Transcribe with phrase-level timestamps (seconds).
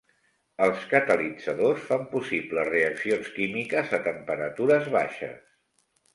[0.67, 5.39] Els catalitzadors fan possible reaccions químiques a temperatures baixes.